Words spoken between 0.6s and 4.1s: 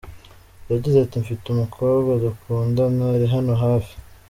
Yagize ati “mfite umukobwa dukundana ari hano hafi“.